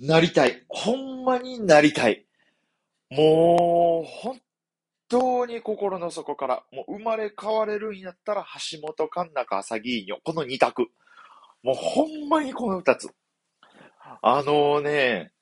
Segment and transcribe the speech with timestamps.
[0.00, 0.64] なりたい。
[0.68, 2.26] ほんまになりたい。
[3.10, 4.40] もう、本
[5.08, 10.20] 当に心の底から、もう生まれ変われるんやったら、橋本環奈か朝木いいよ。
[10.24, 10.88] この二択。
[11.62, 13.08] もうほんまにこの二つ。
[14.20, 15.32] あのね、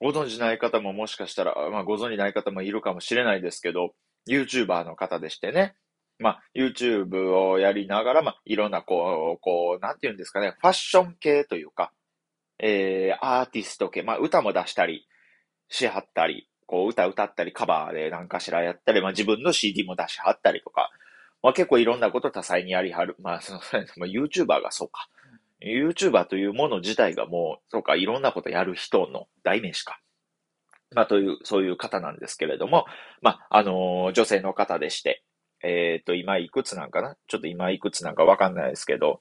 [0.00, 3.94] ご存知ない方ももしかしたら、まあご存知ない方もいるかもしれないですけど、
[4.28, 5.74] YouTuber の方でしてね。
[6.18, 11.92] まあ YouTube をやりながら、まあいろんなこう、こう、なんて言うんですかね、ファッション系というか、
[12.58, 15.06] えー、アーティスト系、まあ歌も出したり
[15.68, 20.90] しはったり、こう歌歌ったりカバーで何かしらやったり、まあ自分の CD も出しはったりとか、
[21.42, 23.16] まあ結構いろんなこと多彩にやりはる。
[23.20, 23.60] まあその、
[23.96, 25.08] まあ、YouTuber がそうか。
[25.60, 30.00] YouTuber というもの自体がもう、そうか、いろんなことやる人の代名詞か。
[30.94, 32.86] まあという、そういう方なんですけれども、
[33.22, 35.22] まあ、あのー、女性の方でして、
[35.62, 37.16] えっ、と、今いくつなんかな？
[37.26, 39.20] ちょっと今いくつなんかわかんないですけど、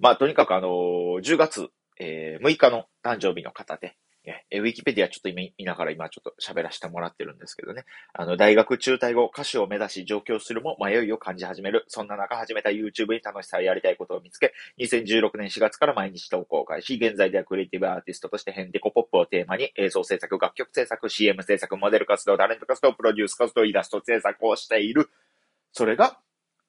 [0.00, 1.68] まあとにかくあのー、10月、
[2.00, 7.84] えー、6日の誕生日の方で、えウィキペディアちょっと今見ながら今ちょっと喋らせてもらってるんですけどね。
[8.12, 11.84] あの、大学中退後、歌手を目指し上京するも迷いを感じ始める。
[11.88, 25.08] そんな中始めた YouTube に楽しさをやりたいことを見つけ、2016年4月から毎日投稿開始、現在ではクリエイティブアーティストとしてヘンデコポップをテーマに映像制作、楽曲制作、CM 制作、モデル活動、タレント活動、プロデュース活動、イラスト制作をしている。
[25.72, 26.18] それが、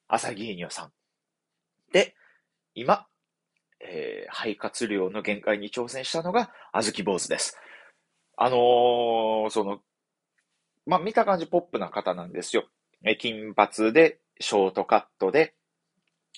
[0.07, 0.91] 朝木ニョさん。
[1.91, 2.15] で、
[2.75, 3.07] 今、
[3.93, 7.57] えー、肺活量の限界に挑戦したのが、あずき坊主です。
[8.37, 9.81] あのー、その、
[10.85, 12.63] まあ、見た感じポップな方なんですよ。
[13.05, 15.53] え、金髪で、ショートカットで、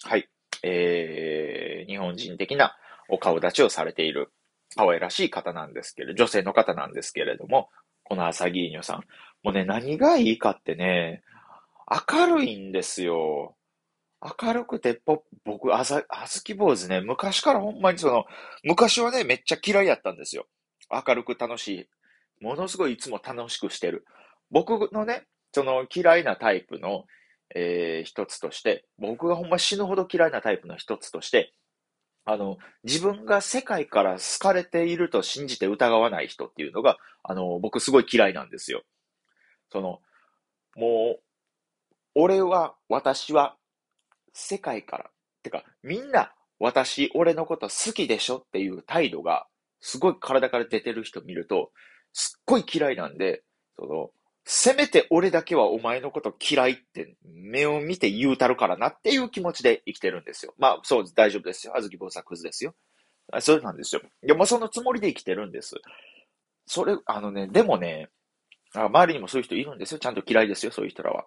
[0.04, 0.28] はい、
[0.64, 2.76] えー、日本人的な
[3.08, 4.32] お顔立ちをされている、
[4.76, 7.70] 可愛らしい方なんですけれど、女性の方なんですけれども、
[8.04, 9.04] この朝ギーニョさん。
[9.44, 11.22] もうね、何がいいかってね、
[12.10, 13.56] 明るいんですよ。
[14.42, 18.26] 明るくてポップ、僕、あざ、あずき坊主ね、昔からほんまにその、
[18.64, 20.48] 昔はね、めっちゃ嫌いやったんですよ。
[20.90, 21.90] 明るく楽しい。
[22.42, 24.06] ものすごいいつも楽しくしてる。
[24.50, 27.06] 僕のね、その嫌いなタイプの、
[27.56, 31.54] えー、一つとして、僕がほんま死ぬほど嫌いなタイプの一つとして、
[32.26, 38.84] あの、自分が世界から好かれていると信じて疑わない人っていうのが、あの、僕すごい嫌いなんですよ。
[39.72, 40.00] その、
[40.76, 41.24] もう、
[42.16, 43.58] 俺は、私は、
[44.34, 45.10] 世界から、
[45.44, 49.48] てか、みんな、私、俺のこと好きでしょっていう態度が、
[49.80, 51.72] すごい体から出てる人見ると、
[52.14, 53.44] すっごい嫌いなんで、
[53.76, 54.12] その、
[54.46, 60.54] せめて俺だけはお前のこと嫌いって目を見て言うたるからなっていう気持ちで生きてるんですよ。
[60.58, 61.74] まあ、そう、大丈夫ですよ。
[61.76, 62.76] あずき坊さんクズですよ。
[63.40, 64.02] それなんですよ。
[64.22, 65.76] でもそのつもりで生きてるんです。
[66.66, 68.10] それ、あのね、でもね、
[68.74, 70.00] 周りにもそういう人いるんですよ。
[70.00, 71.26] ちゃんと嫌いですよ、そういう人らは。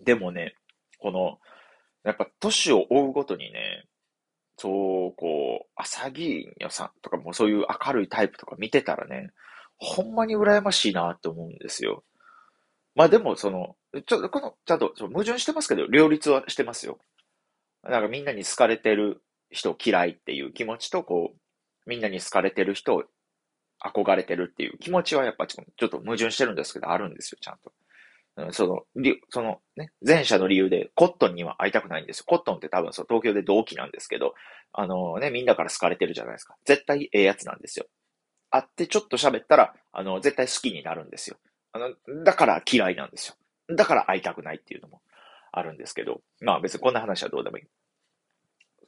[0.00, 0.56] でもね、
[0.98, 1.38] この、
[2.04, 3.86] やっぱ年を追うごとにね、
[4.56, 9.30] そう、こう、朝木よさんとかもそういう明るいタイプとか見てたらね、
[9.78, 12.04] ほんまに羨ましいなって思うんですよ。
[12.94, 13.76] まあでも、その、
[14.06, 16.98] ちょっと、この、ちゃんと、矛盾してますけど、両立はしてますよ。
[17.82, 21.38] なんかみんなに好かれてる人嫌いっていう気持ちと、こう、
[21.86, 23.04] みんなに好かれてる人を
[23.84, 27.72] 憧れてるっていう気持ちはやっぱちょっと矛盾してるんですけど、あるんですよ、ちゃんと。
[28.50, 28.82] その、
[29.28, 32.24] そのね、前者の理由でコットンには会いたくないんですよ。
[32.26, 34.34] コットンって多分そう東京で同期なんですけど、
[34.72, 36.56] あのね、みんなから好かれてるじゃないですか。
[36.64, 37.86] 絶対ええやつなんですよ。
[38.50, 41.36] 会ってちょっと喋ったら、あの、絶対好きになるんですよ。
[41.72, 43.34] あの、だから嫌いなんですよ。
[43.76, 45.02] だから会いたくないっていうのも
[45.52, 47.64] あるんですけど、まあ別にこんな話はどうでもいい。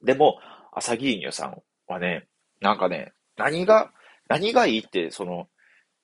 [0.03, 0.39] でも、
[0.73, 2.27] 朝木ニョさんはね、
[2.61, 3.93] なんかね、何が、
[4.29, 5.49] 何がいいって、その、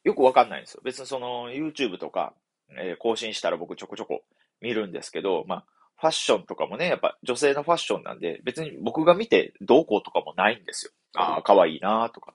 [0.05, 0.81] よくわかんないんですよ。
[0.85, 2.35] 別にその YouTube とか
[2.79, 4.23] えー、更新したら僕ちょこちょこ
[4.61, 5.65] 見るんですけど、まあ、
[6.01, 10.93] ファッションとかもね、やっぱ女性のファッションなんで、別に僕が見てどうこうとかもないんですよ。
[11.15, 12.35] ああ、可愛いなとか。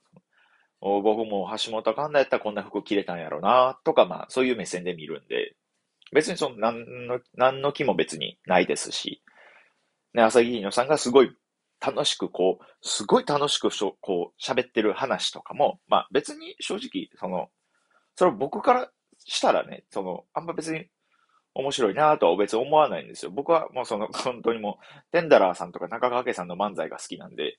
[0.80, 5.56] 僕も橋本環奈やったらこんな服着れたんやろなとか、まあ、そういう目線で見るんで、
[6.12, 9.22] 別にその、何の、何の気も別にないですし、
[10.14, 11.34] ね、朝木のさんがすごい
[11.80, 17.48] 楽しくこう、すごい楽しくしょ、こう、喋ってる話とかも、まあ別に正直、その、
[18.14, 18.90] それ僕から
[19.26, 20.86] したらね、その、あんま別に
[21.54, 23.30] 面白いなとは別に思わないんですよ。
[23.30, 27.58] 僕はもうその、 本当にもう、テンダラーさんとか中川家さんの漫才が好きなんで、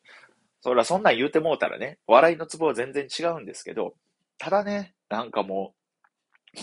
[0.61, 3.95] そらそんなん言うてもうたらね、笑いのツボは全然違うんですけど、
[4.37, 5.73] ただね、なんかも
[6.53, 6.59] う、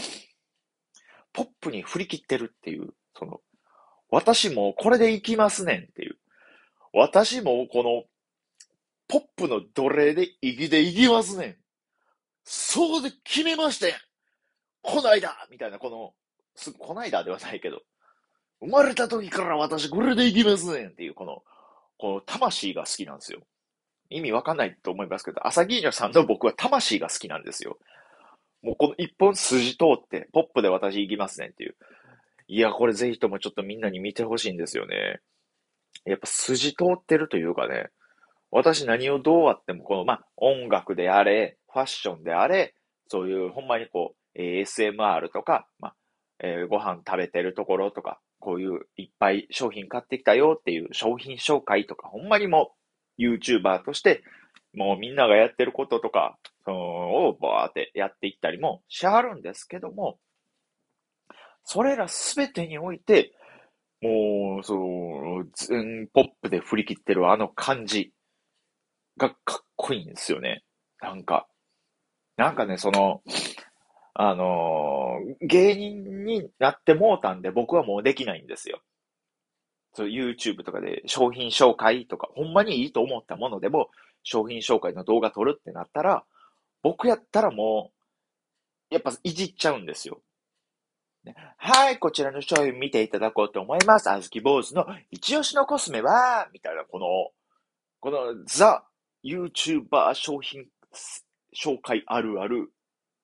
[1.33, 3.41] ポップに振り切ってるっていう、その、
[4.11, 6.19] 私もこれでいきますねんっていう。
[6.93, 8.05] 私もこの、
[9.09, 11.57] ポップの奴隷できでいきますねん。
[12.45, 13.99] そうで決めましたやん。
[14.85, 16.15] こないだみたいな、この、
[16.55, 17.83] す、こないだではないけど、
[18.61, 21.43] 生まれた時から私これでいきますねんっていう、この、
[21.99, 23.41] この魂が好きなんですよ。
[24.11, 27.79] 意味わかんないと思いますけど、朝銀女さんの僕は魂が好きなんですよ。
[28.63, 31.77] もうこの一本筋通って、ポップで私行きますねっていう。
[32.47, 35.21] いや、これぜひともちょっとみんなに見てほしいんですよね。
[36.05, 37.89] やっぱ筋通ってるというかね、
[38.51, 42.75] 私何をどうあっても、この、まあ、音楽であれ、ファッションであれ、
[43.09, 45.95] そういうほんまにこう、ASMR とか、まあ、
[46.41, 52.75] えー、ご飯食べてるところとか、こういういっぱい商品買ってきたよっていう商品紹介とか、ほんまにも
[53.19, 54.23] う YouTuber として、
[54.75, 56.77] もうみんながやってることとか、その、
[57.29, 60.19] をバーってやっていったりもしはるんですけども、
[61.65, 63.33] それらすべてにおいて、
[64.03, 68.13] もう、その、全ポップで振り切ってるあの感じ
[69.17, 70.63] がかっこいいんですよね。
[71.01, 71.47] なんか、
[72.37, 73.23] なんかね、その、
[74.15, 78.81] あのー、芸人になってもうたんで僕はもうできないんですよ。
[79.93, 83.91] そう、YouTube とかで商品紹介とか、ほんまにいいと思ったものでも、
[84.23, 86.25] 商品紹介の動画撮るってなったら、
[86.83, 87.93] 僕やったらも
[88.91, 90.21] う、やっぱいじっちゃうんですよ。
[91.57, 94.11] はい、こちらの商品見ていただこうと思います。
[94.11, 97.07] あずき坊主の一押しのコスメは、みたいな、この、
[98.01, 98.85] このザ・
[99.25, 100.67] YouTuber 商品
[101.57, 102.74] 紹介あるある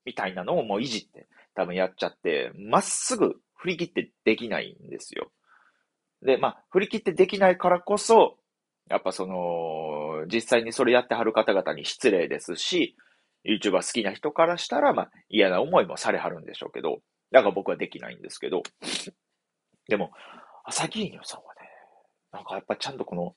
[0.04, 5.30] みたいなのをもういじって多分やっちゃって、まっすぐ振り切ってできないんですよ。
[6.22, 8.36] で、まあ、振り切ってできないからこそ、
[8.88, 12.96] やっぱその、実際にそれやってはる方々に失礼ですし、
[13.44, 17.00] YouTuber 好きな人からしたら、まあ、嫌な思いもされはるんでしょうけど、
[17.30, 18.62] だから僕はできないんですけど、
[19.88, 20.10] でも、
[20.64, 21.60] 朝木犬さんはね、
[22.32, 23.34] なんかやっぱちゃんとこの、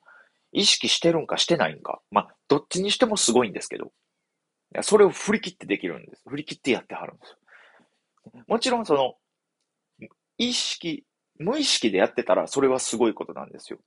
[0.52, 3.92] 意識してるんかしてないんか、まあ、どっちにしてもすごいんですけど、
[4.82, 6.24] それを振り切ってできるんです。
[6.28, 7.38] 振り切ってやってはるんですよ。
[8.48, 9.16] もちろんその、
[10.38, 11.06] 意識、
[11.38, 13.80] 無意識でやってたらそれはすごいことなんですよ。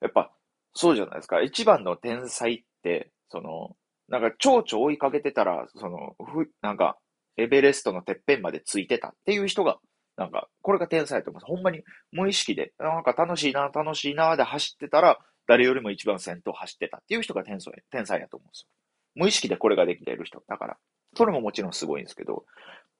[0.00, 0.32] やっぱ、
[0.74, 1.40] そうじゃないですか。
[1.42, 3.76] 一番の天才って、その、
[4.08, 6.98] なんか蝶々追いかけてたら、その、ふ、なんか、
[7.36, 9.78] エベレストのてっぺんまでついてたっていう人が、
[10.16, 11.50] なんか、これが天才だと思います。
[11.50, 18.81] ほんまに無意識で、なんか楽しいな、楽しいなで走ってたら、誰よりも一番先頭走ってたっていう人が天才、天才だと思うんですよ。
[19.14, 20.42] 無意識でこれができている人。
[20.48, 20.76] だから、
[21.16, 22.44] それももちろんすごいんですけど、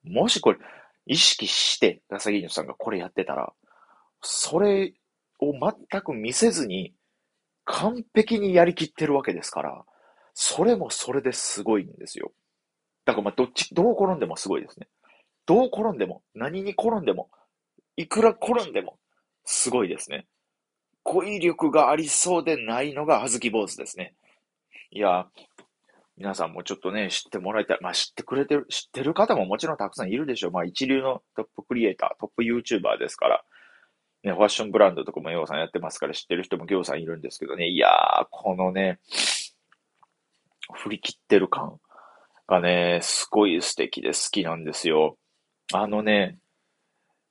[0.05, 0.59] もしこれ、
[1.07, 3.53] 意識して、ラサギーニョさんがこれやってたら、
[4.21, 4.95] それ
[5.41, 6.95] を全く見せずに、
[7.65, 9.85] 完璧にやりきってるわけですから、
[10.35, 12.33] それもそれですごいんですよ。
[13.05, 14.89] だからまあ、どっち、どう転んでもすごいですね。
[15.47, 17.31] どう転んでも、何に転んでも、
[17.97, 18.99] いくら転んでも、
[19.45, 20.27] すごいですね。
[21.05, 24.15] 語彙力がありそうでないのが、あずき坊主ですね。
[24.91, 25.27] いや、
[26.17, 27.79] 皆さんもちょっとね、知ってもらいたい。
[27.81, 30.51] まあ知ってくれてる、知ってる方ももちろんたくさんいるでしょう。
[30.53, 33.45] まあ一流のトップクリエイター、トップ YouTuber ですから、
[34.23, 37.69] ね、ファッションブランドとかもようさんやってますから知ってる人もぎょうさんいるんですけどね。
[37.69, 39.01] いやー、このね、
[40.75, 41.79] 振り切ってる感
[42.47, 45.17] がね、すごい素敵で好きなんですよ。
[45.73, 46.39] あのね、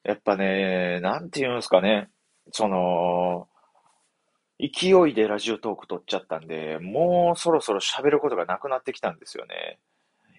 [0.03, 2.09] やっぱね、なんて言うんですかね。
[2.51, 3.47] その、
[4.61, 9.79] 勢いでラジオトーク撮っちゃったんで、もうそろそろ喋ることがなくなってきたんですよね。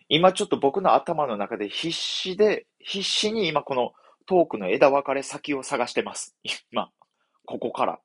[0.09, 3.93] 今ちょっと僕の頭の中で必死で、必死に今この
[4.27, 6.37] トークの枝分かれ先を探してます。
[6.71, 6.91] 今、
[7.47, 8.01] ここから。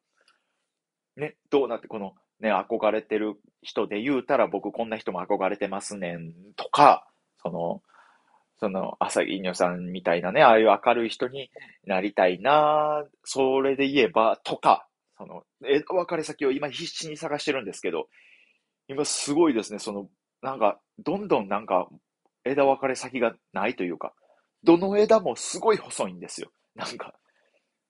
[1.16, 7.08] ね、どうなって、このね、憧れてる人で言うたら僕こんな人も憧れてますねんとか、
[7.42, 7.82] その、
[8.60, 11.52] その、朝木犬さんみたいなね、ああいう明るい人に
[11.86, 18.08] なりたいなそれで言えば、とか、その、え、別れ先を今必死に探してるんですけど、
[18.88, 20.10] 今すごいですね、その、
[20.42, 21.88] なんか、どんどんなんか、
[22.46, 24.14] 枝分かれ先がないというか、
[24.64, 26.52] どの枝もすごい細いんですよ。
[26.76, 27.14] なんか、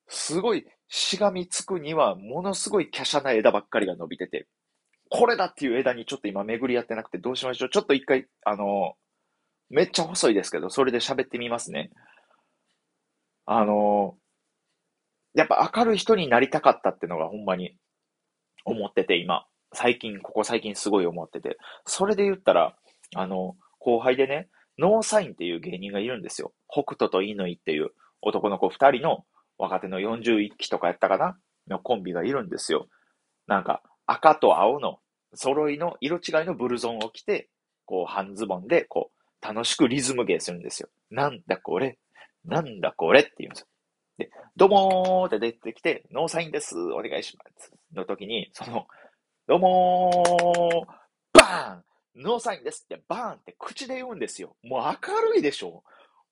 [0.08, 4.48] すごいしがみつくには、ものすごい華奢な枝ばっかりが伸びてて、
[5.10, 7.70] これだっていう枝にちょっと今巡り合ってなくてどうしましょう。
[7.70, 8.94] ちょっと一回、あの、
[9.70, 11.92] めっちゃ細いですけど、それで喋ってみますね。
[13.46, 14.18] あの、
[15.38, 17.78] やっぱ明るい人になりたかったってのがほんまに
[18.66, 19.46] 思ってて、今。
[19.74, 21.58] 最近、ここ最近すごい思ってて。
[21.86, 22.76] それで言ったら、
[23.16, 26.54] あの、後輩でね、ノーサインっていう芸人がいるんですよ。
[26.68, 27.92] 北斗と乾っていう
[28.22, 29.26] 男の子二人の
[29.58, 31.38] 若手の41期とかやったかな？
[31.68, 32.88] のコンビがいるんですよ。
[33.48, 35.00] なんか赤と青の
[35.34, 37.50] 揃いの色違いのブルゾンを着て、
[37.86, 40.90] こう半ズボンでこう楽しくリズム芸するんですよ。
[41.10, 41.98] なんだこれ？
[42.46, 43.22] なんだこれ？
[43.22, 43.68] って言うんですよ。
[44.58, 47.72] どうもーって出てきて、ノーサインです、お願いします。
[47.94, 48.88] の時に、その、
[49.48, 54.56] どうもー、バーンノーサインですって、バーンって口で言うんですよ。
[54.64, 55.84] もう明るいでしょ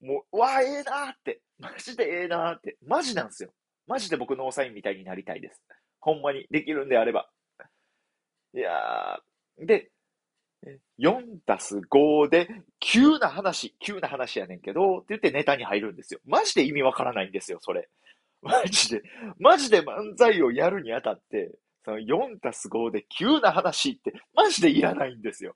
[0.02, 1.42] もう、わ、ええー、なーって。
[1.60, 2.78] マジでええ、なーって。
[2.84, 3.52] マジなんですよ。
[3.86, 5.62] マジで僕ノーサインみたいになりたいです。
[6.00, 7.30] ほんまに、できるんであれば。
[8.56, 9.92] いやー、で、
[10.98, 16.20] 4たす5で、急な話、急な話やねんけど、って言ってネタに入るんですよ。
[16.26, 17.88] マジで意味わからないんですよ、それ。
[18.46, 19.02] マジで、
[19.40, 21.52] マジで漫才をやるにあたって、
[21.84, 25.56] その4たす5で急な話って、マジでいらないんですよ。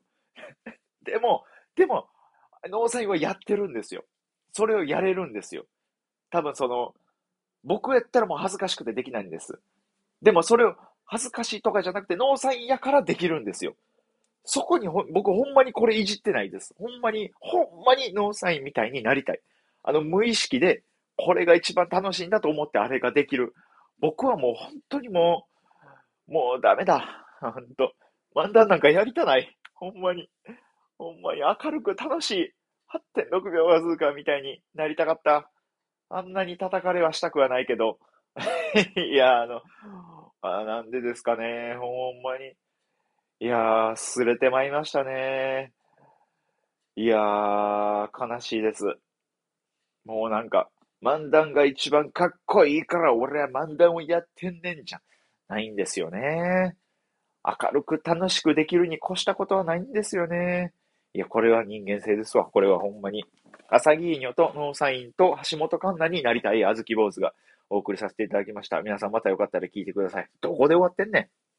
[1.06, 2.10] でも、でも、
[2.68, 4.04] 農祭はやってるんですよ。
[4.54, 5.66] それをやれるんですよ。
[6.32, 6.96] 多分その、
[7.64, 9.60] 僕やったらもう恥ずかしくてできないんです。
[10.22, 13.76] でもそれを恥ずかしいとかじゃなくて、ノーサインやからできるんですよ。
[14.46, 16.74] そこにほ、僕ほんまにこれいじってないです。
[16.78, 19.42] ほんまに、ほんまにノーサインみたいになりたい。
[19.84, 20.84] あの、無意識で、
[21.26, 23.54] これが一番楽しいんだと思ってあれができる。
[24.00, 25.48] 僕はもう本当にも
[26.28, 27.26] う、もうダメだ。
[27.42, 27.94] ほんと。
[28.36, 29.58] 漫談なんかやりたない。
[29.74, 30.30] ほんまに。
[30.98, 32.54] ほんまに明るく楽しい。
[33.16, 35.50] 8.6秒わずかみたいになりたかった。
[36.10, 38.00] あんなに叩かれはしたくはないけど。
[38.96, 39.62] いや、あの、
[40.42, 41.76] あなんでですかね。
[41.78, 42.54] ほんまに。
[43.42, 45.74] いやー、すれてまいりましたね。
[46.96, 48.86] いやー、悲しいです。
[50.06, 50.70] もうなんか、
[51.02, 55.02] 漫談が一番かっこいいから俺は漫談をやってんねんじゃ。
[55.50, 56.76] ないんですよね。
[57.44, 60.74] 明るく楽しくできるに越したことはないんですよね。
[61.14, 62.46] いや、これは人間性ですわ。
[62.46, 63.26] これはほんまに。
[63.68, 67.34] 朝木ーニョとノーサインと橋本環奈になりたいあずき坊主が
[67.70, 68.82] お送りさせていただきました。
[68.82, 70.30] 皆さんまたよかったら聞いてください。
[70.42, 71.30] どこで終わってんねん。